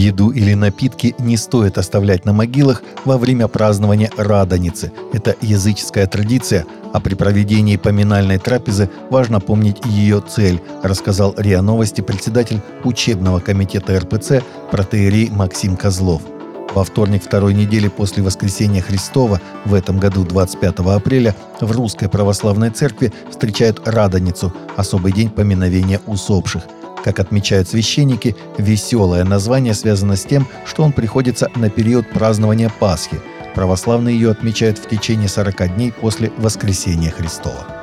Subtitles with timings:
[0.00, 4.92] Еду или напитки не стоит оставлять на могилах во время празднования Радоницы.
[5.12, 12.00] Это языческая традиция, а при проведении поминальной трапезы важно помнить ее цель, рассказал РИА Новости
[12.00, 16.22] председатель учебного комитета РПЦ протеерей Максим Козлов.
[16.74, 22.70] Во вторник второй недели после воскресения Христова в этом году 25 апреля в Русской Православной
[22.70, 26.62] Церкви встречают Радоницу, особый день поминовения усопших–
[27.04, 33.20] как отмечают священники, веселое название связано с тем, что он приходится на период празднования Пасхи.
[33.54, 37.80] Православные ее отмечают в течение 40 дней после воскресения Христова.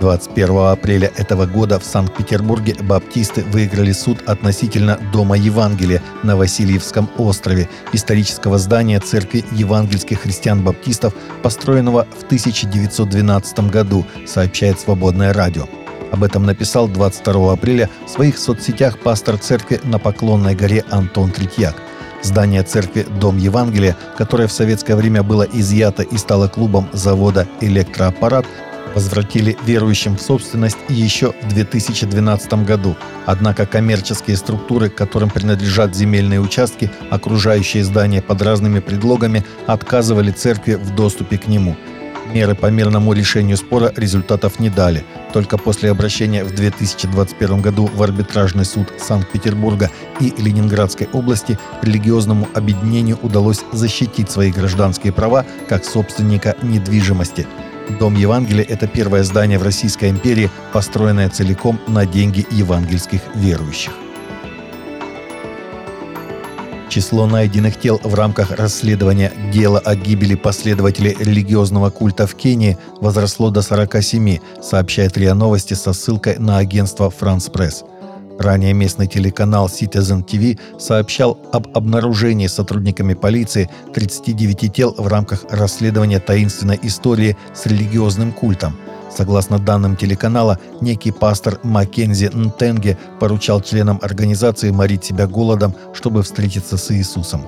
[0.00, 7.68] 21 апреля этого года в Санкт-Петербурге баптисты выиграли суд относительно Дома Евангелия на Васильевском острове,
[7.92, 15.66] исторического здания Церкви евангельских христиан-баптистов, построенного в 1912 году, сообщает «Свободное радио».
[16.12, 21.76] Об этом написал 22 апреля в своих соцсетях пастор церкви на Поклонной горе Антон Третьяк.
[22.22, 28.46] Здание церкви «Дом Евангелия», которое в советское время было изъято и стало клубом завода «Электроаппарат»,
[28.94, 32.96] возвратили верующим в собственность еще в 2012 году.
[33.26, 40.94] Однако коммерческие структуры, которым принадлежат земельные участки, окружающие здание под разными предлогами, отказывали церкви в
[40.94, 41.76] доступе к нему–
[42.32, 45.04] Меры по мирному решению спора результатов не дали.
[45.32, 49.90] Только после обращения в 2021 году в арбитражный суд Санкт-Петербурга
[50.20, 57.46] и Ленинградской области религиозному объединению удалось защитить свои гражданские права как собственника недвижимости.
[57.98, 63.92] Дом Евангелия– это первое здание в Российской империи, построенное целиком на деньги евангельских верующих.
[66.98, 73.50] Число найденных тел в рамках расследования дела о гибели последователей религиозного культа в Кении возросло
[73.50, 77.84] до 47, сообщает РИА Новости со ссылкой на агентство «Франс Пресс».
[78.40, 86.18] Ранее местный телеканал Citizen TV сообщал об обнаружении сотрудниками полиции 39 тел в рамках расследования
[86.18, 88.76] таинственной истории с религиозным культом–
[89.18, 96.76] Согласно данным телеканала, некий пастор Маккензи Нтенге поручал членам организации морить себя голодом, чтобы встретиться
[96.76, 97.44] с Иисусом.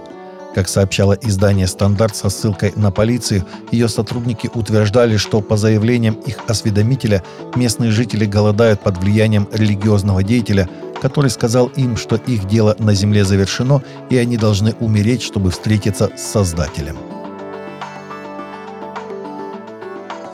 [0.52, 6.38] Как сообщало издание «Стандарт» со ссылкой на полицию, ее сотрудники утверждали, что по заявлениям их
[6.48, 7.22] осведомителя
[7.54, 10.68] местные жители голодают под влиянием религиозного деятеля,
[11.00, 13.80] который сказал им, что их дело на земле завершено
[14.10, 16.96] и они должны умереть, чтобы встретиться с Создателем.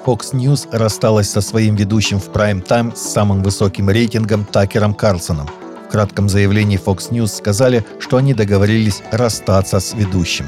[0.06, 5.48] Fox News рассталась со своим ведущим в прайм-тайм с самым высоким рейтингом Такером Карлсоном.
[5.88, 10.46] В кратком заявлении Fox News сказали, что они договорились расстаться с ведущим.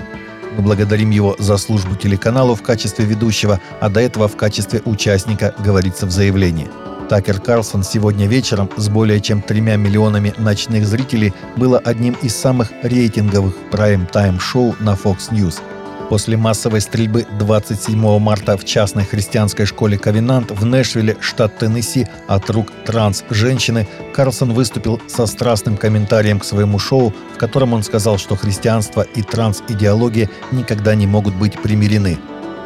[0.56, 5.52] Мы благодарим его за службу телеканалу в качестве ведущего, а до этого в качестве участника,
[5.58, 6.68] говорится в заявлении.
[7.08, 12.70] Такер Карлсон сегодня вечером с более чем тремя миллионами ночных зрителей было одним из самых
[12.82, 15.56] рейтинговых прайм-тайм-шоу на Fox News–
[16.08, 22.48] После массовой стрельбы 27 марта в частной христианской школе «Ковенант» в Нэшвилле, штат Теннесси, от
[22.48, 28.36] рук транс-женщины, Карлсон выступил со страстным комментарием к своему шоу, в котором он сказал, что
[28.36, 32.18] христианство и транс-идеология никогда не могут быть примирены.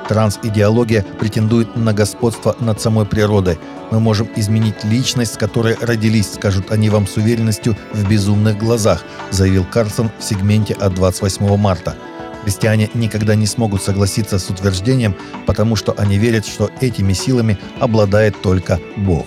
[0.09, 3.59] Транс-идеология претендует на господство над самой природой.
[3.91, 9.03] Мы можем изменить личность, с которой родились, скажут они вам с уверенностью в безумных глазах,
[9.31, 11.97] заявил Карлсон в сегменте от 28 марта.
[12.43, 15.15] Христиане никогда не смогут согласиться с утверждением,
[15.47, 19.27] потому что они верят, что этими силами обладает только Бог.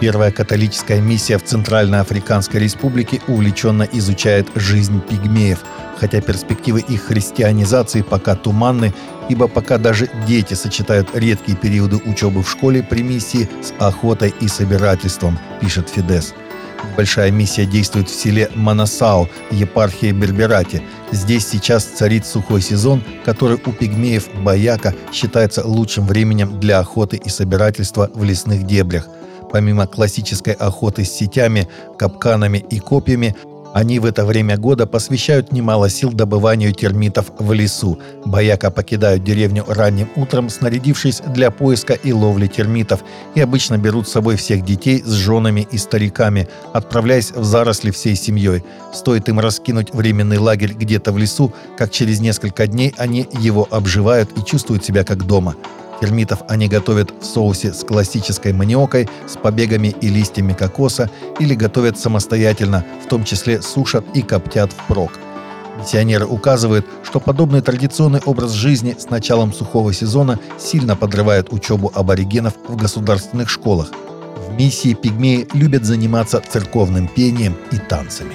[0.00, 5.58] Первая католическая миссия в Центральноафриканской республике увлеченно изучает жизнь пигмеев,
[5.98, 8.94] хотя перспективы их христианизации пока туманны,
[9.28, 14.48] ибо пока даже дети сочетают редкие периоды учебы в школе при миссии с охотой и
[14.48, 16.32] собирательством, пишет Фидес.
[16.96, 20.82] Большая миссия действует в селе Манасау, епархии Берберати.
[21.12, 27.28] Здесь сейчас царит сухой сезон, который у пигмеев Баяка считается лучшим временем для охоты и
[27.28, 29.08] собирательства в лесных дебрях.
[29.52, 31.68] Помимо классической охоты с сетями,
[31.98, 33.34] капканами и копьями,
[33.72, 37.98] они в это время года посвящают немало сил добыванию термитов в лесу.
[38.24, 43.00] Бояка покидают деревню ранним утром, снарядившись для поиска и ловли термитов,
[43.34, 48.16] и обычно берут с собой всех детей с женами и стариками, отправляясь в заросли всей
[48.16, 48.64] семьей.
[48.92, 54.30] Стоит им раскинуть временный лагерь где-то в лесу, как через несколько дней они его обживают
[54.36, 55.54] и чувствуют себя как дома.
[56.00, 61.98] Термитов они готовят в соусе с классической маниокой, с побегами и листьями кокоса или готовят
[61.98, 65.12] самостоятельно, в том числе сушат и коптят впрок.
[65.78, 72.54] Миссионеры указывают, что подобный традиционный образ жизни с началом сухого сезона сильно подрывает учебу аборигенов
[72.66, 73.90] в государственных школах.
[74.48, 78.34] В миссии пигмеи любят заниматься церковным пением и танцами.